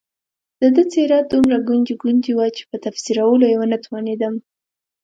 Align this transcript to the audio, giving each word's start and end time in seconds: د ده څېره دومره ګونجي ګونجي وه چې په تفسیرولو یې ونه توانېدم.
د 0.61 0.63
ده 0.75 0.83
څېره 0.91 1.17
دومره 1.31 1.57
ګونجي 1.67 1.95
ګونجي 2.01 2.33
وه 2.35 2.47
چې 2.55 2.63
په 2.69 2.77
تفسیرولو 2.85 3.45
یې 3.51 3.55
ونه 3.59 3.77
توانېدم. 3.85 4.35